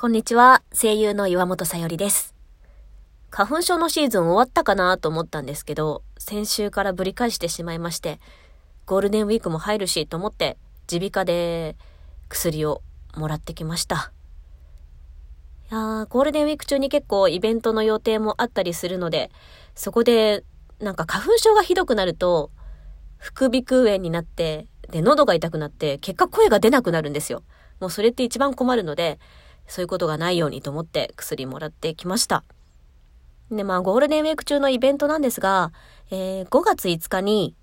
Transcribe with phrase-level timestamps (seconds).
[0.00, 2.34] こんにちは、声優の岩本さよりです。
[3.28, 8.18] 花粉症のシーズン終わったかなと思ったんですけど、先週からぶり返してしまいまして、
[8.86, 10.56] ゴールデンウィークも入るしと思って、
[10.90, 11.76] 耳鼻科で
[12.30, 12.80] 薬を
[13.14, 14.10] もらってきました。
[15.70, 19.30] いやー、ゴールデンウィーク中に結構イベントの予定もあったりするので、
[19.74, 20.44] そこで
[20.78, 22.50] なんか花粉症がひどくなると、
[23.18, 27.42] 副鼻腔炎になって、で、喉が痛くなって、結果声が出なくなるんですよ。
[27.80, 29.18] もうそれって一番困るので、
[29.70, 32.42] そういうことがないようにと思って薬もらってきました。
[33.50, 35.72] で、まあ、ゴールデンウィーク中のイベントなんですが、
[36.10, 37.54] えー、5月5日に、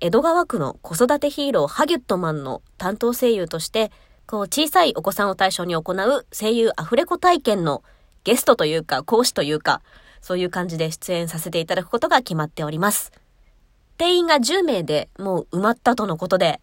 [0.00, 3.90] 江戸川区の子育てヒーローハギュットマンの担当声優として、
[4.26, 7.82] こう、小さいお子さんを対象に行う声優アフレコ体験の
[8.24, 9.82] ゲストというか、講師というか、
[10.20, 13.12] そういう感じで出演させていただくことが決まっております。
[13.98, 16.60] 定員が10名でもう埋まったとのことで、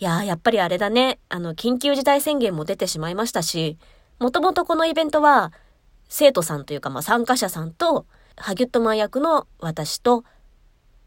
[0.00, 1.18] いやー、やっぱりあれだね。
[1.28, 3.78] あの、緊急事態宣言も出てしまいましたし、
[4.18, 5.52] もともとこのイベントは、
[6.08, 10.24] 生徒さんというか、まあ、参加者さんと、ハギュットマン役の私と、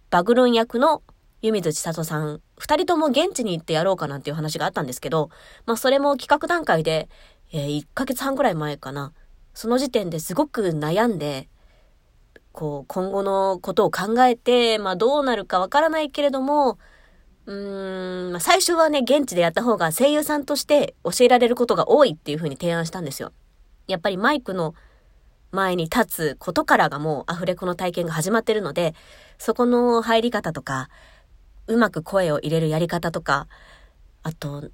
[0.10, 1.04] バグルン役の
[1.42, 5.30] 湯水千里さん、二人とも現地に行ってやろうかなんていう話があったんですけど、
[5.66, 7.10] まあ、それも企画段階で、
[7.52, 9.12] えー、1ヶ月半くらい前かな。
[9.54, 11.50] その時点ですごく悩んで、
[12.54, 16.78] こう、今後のことを考えて、まあ、どうなるかわからないけれども、
[17.46, 23.32] うーん、最初はね、現地でやった方が声優さんとして教えられることが多いっていう風に提案したんですよ。
[23.88, 24.76] やっぱりマイクの
[25.52, 28.94] 前に立つことからがもうアフレコの体験が始まってるので、
[29.38, 30.90] そこの入り方とか、
[31.68, 33.48] うまく声を入れるやり方とか、
[34.24, 34.70] あと、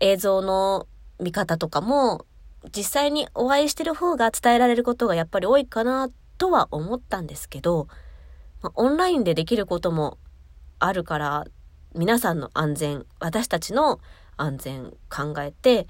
[0.00, 0.86] 映像の
[1.20, 2.26] 見方とかも、
[2.76, 7.86] 実際にお会いしてる方が伝えられることがやっぱり多いかなとは思ったんですけど、
[8.62, 10.18] まあ、オンラインでできることも
[10.80, 11.46] あるから
[11.94, 14.00] 皆さんの安全、私たちの
[14.36, 15.86] 安全考えて、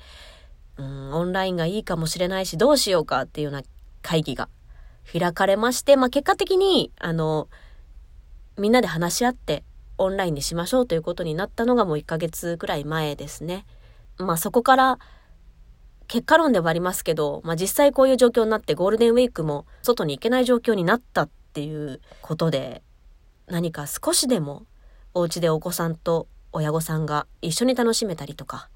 [0.77, 3.63] うん、オンラインがいいかもしれないし、どうしようかっていうような
[4.03, 4.49] 会議が
[5.13, 7.49] 開かれまして、まあ、結果的に、あの、
[8.57, 9.65] みんなで話し合って
[9.99, 13.67] オンラインにしましょうということになったのがもう1ヶ月くらい前ですね。
[14.19, 14.99] まあそこから
[16.07, 22.83] 結果論ではありますけど、まあ実際こういう状況になってゴールデンウィークも外に行けない状況になったっていうことで、
[23.47, 24.67] 何か少しでも
[25.19, 28.69] お家でお子さんと親御さんが一緒に楽しめたりとか、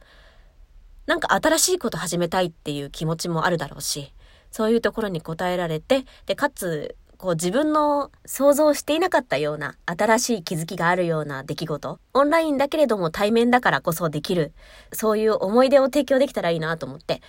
[1.06, 4.12] なんか新しいこと始めたいっていう気持ちもあるだろうし、
[4.50, 14.52] そういうところに応えられて、で、かつ、こう自分の想像していなかったような新しい気づきがあるような出来事、オンラインだけれども対面だからこそできる、
[14.92, 17.22] そういう思い出を提供できたらいいなと思って、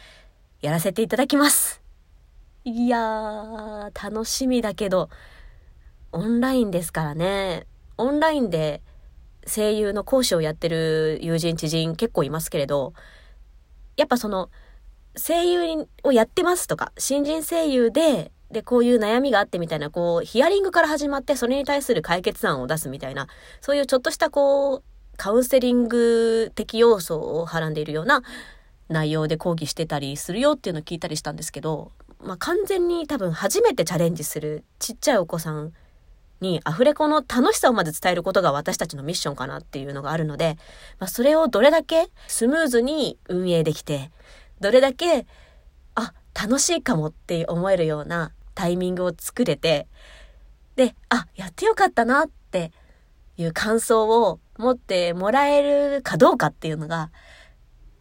[0.62, 1.84] やらせていただきます。
[2.64, 5.10] いやー、楽しみだけど、
[6.12, 7.68] オンラインですからね。
[7.98, 8.82] オンラインで
[9.48, 12.94] 声優の講師をやってる友人知人結構いますけれど、
[13.98, 14.50] やっぱその、
[15.16, 23.28] 声優をやってますとか、新人声優で、で、こういう悩みがあってみたいな、こう、ヒアリングから始まって、それに対する解決案を出すみたいな、
[23.62, 24.84] そういうちょっとしたこう、
[25.18, 28.24] カウンセリング的要素をはらんでいるような
[28.90, 35.74] 内容で講義してたりするよっていうのを聞いたりしたんですけど、まあ、完全に多分初めてチャレンジするちっちゃいお子さん
[36.44, 40.58] にアフレコの楽しさをまず伝えることが私たちのミッションかなっていうのがあるので、
[41.00, 44.12] まあ、それをどれだけスムーズに運営できて、
[44.60, 45.26] どれだけ、
[45.96, 49.88] あ、楽しいかもって思えるようなタイミングを作れて、
[50.76, 52.72] で、あ、やってよかったなって
[53.38, 55.62] いう感想を持ってもらえ
[55.96, 57.10] るかどうかっていうのが、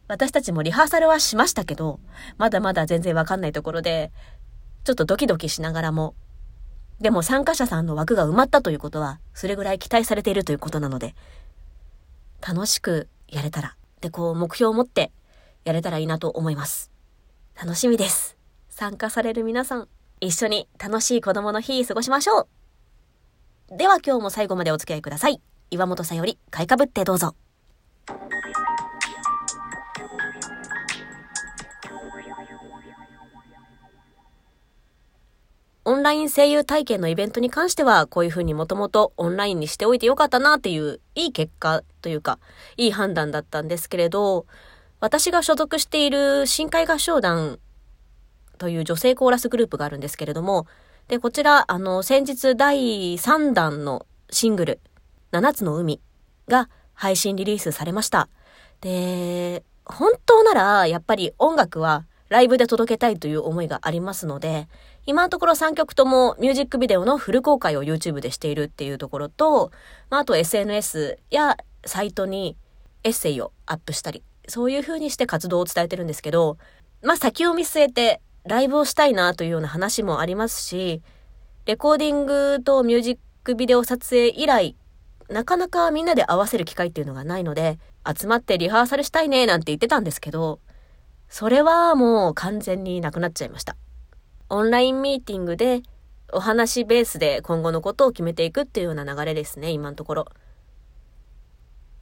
[0.08, 2.00] 私たちもリハーサルはしましたけど、
[2.36, 4.12] まだまだ全然わかんないところで、
[4.84, 6.14] ちょっとドキドキしながらも
[7.02, 11.16] でも参加者さんの枠が埋まったということは、それぐらい期待されているということなので、
[12.40, 15.10] 楽しくやれたら、で、こう、目標を持って
[15.64, 16.92] やれたらいいなと思います。
[17.60, 18.36] 楽しみです。
[18.68, 19.88] 参加される皆さん、
[20.20, 22.46] 一緒に楽しい子供の日過ごしましょ
[23.72, 23.76] う。
[23.76, 25.40] では今日も最後までお付き合いください。
[25.72, 27.34] 岩本さんより、買いかぶってどうぞ。
[35.84, 42.38] オンライン声優体験のイベントに関しては、こういうふうにもともとオンラインにしておいてよかったなっていう、いい結果というか、
[42.76, 44.46] いい判断だったんですけれど、
[45.00, 47.58] 私が所属している深海合唱団
[48.58, 50.68] という女性コーラスグループがあるんですけれども、
[51.08, 54.80] で、こちら、あの、先日第3弾のシングル、
[55.32, 56.00] 7つの海
[56.46, 58.28] が配信リリースされました。
[58.80, 64.68] で、本当なら、やっぱり音楽はライブで届けたいという思いがありますので、
[65.04, 69.72] 今のところ3曲ともミュージックビデオのフル公開を YouTube でしているっていうところと、
[70.10, 72.56] まあ、あと SNS やサイトに
[73.02, 76.56] エッセイをアップしたり、そういう風にして活動を伝えてるんですけど、
[77.02, 81.02] まあ先を見据えてライブをしたいなというような話もありますし、
[81.66, 84.76] レコーディングとミュージックビデオ撮影以来、
[85.28, 90.60] なかなかみんなで合わせる機会っていうのがないので、集まってリハーサルしたいねなんて言ってたんですけど、
[91.28, 93.76] それはもう完全になくなっちゃいました。
[94.52, 95.80] オンラインミーティングで
[96.30, 100.28] お話ベースで今後のことを決めていくっていうような流れですね、今のところ。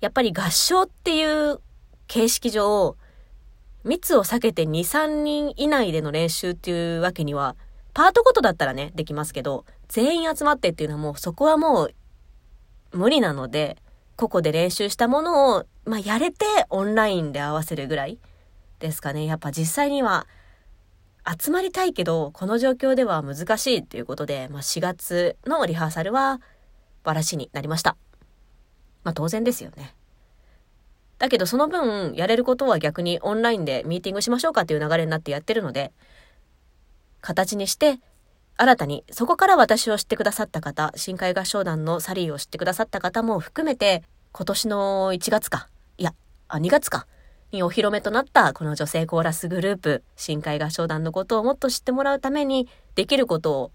[0.00, 1.60] やっぱり合唱っていう
[2.08, 2.96] 形式上、
[3.84, 7.54] 密を避けて2、3人以内での練習っていうわけには、
[7.94, 11.94] パートごとだったらね、できますけど、全員集まってっていうのはもうそこはもう
[12.92, 13.76] 無理なので、
[14.16, 18.18] 個々で練習したものを、まあ、やれてオンラインで合わせるぐらい
[18.80, 19.24] ですかね。
[19.24, 20.26] やっぱ実際には
[21.38, 26.40] 集まりたいけど、この状況では難しいっていうことで、まあ、4月のリハーサルは
[27.04, 27.96] バラシになりました。
[29.04, 29.94] まあ当然ですよね。
[31.18, 35.92] だけどその分やれることは逆にオンラインでミーティングしましょうかっていう流れになってやってるので、
[37.20, 38.00] 形にして
[38.56, 46.14] 新たにそこから私を知ってくださった方、深海合唱団のサリーを知ってくださった方も含めて、今年の1月か、いや、
[46.48, 47.06] あ、2月か、
[47.52, 53.72] にお披露目となったこの女性コーラスグループ、深海合唱団のことをもっと知ってもらうために、できることを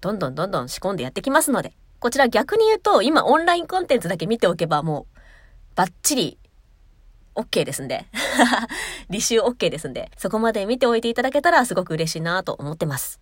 [0.00, 5.18] どんどんどんどん仕込んでやってきますので、こちら逆に言うと、今オンラインコンテンツだけ見ておけばもう、
[5.76, 6.38] バッチリ
[7.34, 8.06] OK ですんで。
[9.10, 10.10] 履修 OK ですんで。
[10.16, 13.20] そこまで見ておいていただけたらすごく嬉しいなと思ってます。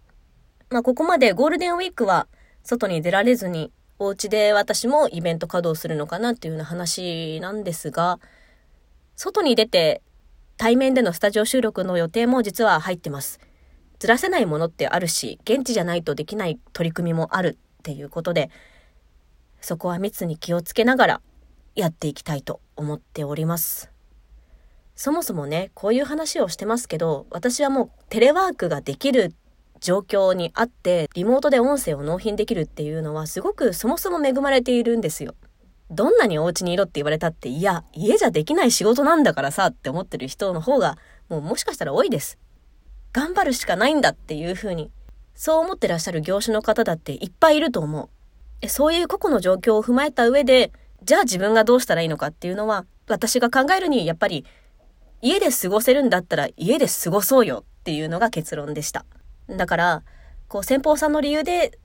[0.71, 2.27] まあ、ここまでゴールデンウィークは
[2.63, 8.19] 外に出られずに、お家で私もイベント稼働するのかなっていうような話なんですが、
[9.23, 10.01] 外に出て
[10.57, 13.39] 対面でのスタジオ収録の予定も実は入ってます。
[13.99, 18.49] ずらせないものってあるし、現地じゃないとできない取り組みもあるっていうことで、
[19.61, 21.21] そこは密に気をつけながら
[21.75, 23.91] やっていきたいと思っております。
[24.97, 29.35] そもそもね、こういう話をしてますけど、私はもうテレワークができる
[29.81, 35.35] 状況にあって、リモートで音声を納品できるっていうのはすごくそもそも恵まれているんですよ。
[35.91, 40.99] どんなにお家にいろって言われたって、いや、家じゃできない仕事なんだからさって思ってる人の方が、
[41.29, 42.39] もうもしかしたら多いです。
[43.13, 44.91] 頑張るしかないんだっていうふうに、
[45.35, 48.11] そう思ってらっしゃる業種の方だっていっぱいいると思
[48.63, 48.69] う。
[48.69, 50.73] そういう個々の状況を踏まえた上で、
[51.03, 54.45] じゃあ自分がどうしたらいいのかっていうのは、私が考えるに、やっぱり
[55.23, 59.05] 家で過ごせるんだったら家で過ごそうよっていうのが結論でした。
[59.49, 60.03] だから、
[60.47, 61.79] こう先方さんの理由で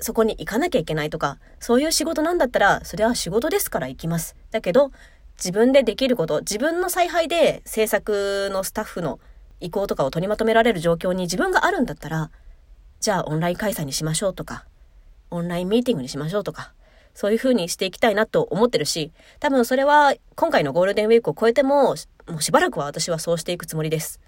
[0.00, 4.36] そこに行かなきゃいけないとか、そういう仕事なんだったら、それは仕事ですから行きます。
[4.50, 4.90] だけど、
[5.38, 9.20] 自分でできること、自分の采配で制作のスタッフの
[9.60, 12.30] 意向とかを取りまとめられる状況に自分があるんだったら、
[13.00, 14.64] じゃあオンライン開催にしましょうとか、
[15.30, 16.72] オンラインミーティングにしましょうとか、
[17.14, 21.94] そういう風にしていきたいなと思ってるし、多分それは今回のゴールデンウィークを超えても、
[22.28, 24.20] もうしばらくは私はそうしていくつもりです。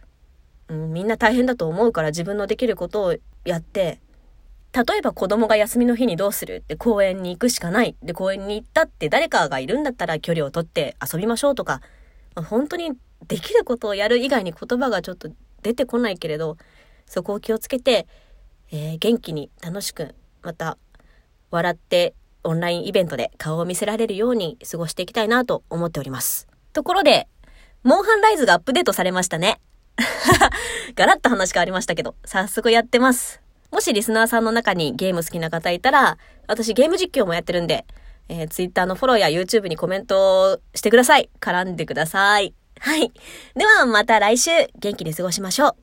[0.68, 4.00] うん、みんな大変だと思うから自分のできることをやって、
[4.72, 7.96] 例えば子供が休みの日にどうするって公園に行くしかない。
[8.02, 11.80] で、公園に行ったって誰かがいるんだったら距離をとって遊びましょうとか、
[12.36, 12.92] 本当に
[13.26, 15.30] できることをやる以外に言葉がちょっと
[15.62, 16.56] 出てこないけれど、
[17.06, 18.06] そこを気をつけて、
[18.70, 20.76] えー、元気に楽しく、また
[21.50, 26.46] 笑ってオンラインイベントで顔を見せられるように過ごしていきたいなと思っております。
[26.72, 27.26] ところで、
[27.82, 29.60] モンハンライズがアップデートされましたね。
[30.94, 33.47] ガラッと話変わりましたけど、早速やってます。
[33.70, 37.86] もしリスナーさんの中にゲーム好きな方いたら、私ゲーム実況もやってるんで、
[38.28, 41.30] えー、Twitter のフォローや YouTube にコメントしてください。
[41.40, 42.54] 絡んでください。
[42.80, 43.12] はい。
[43.54, 45.76] ではまた来週元気に過ごしましょう。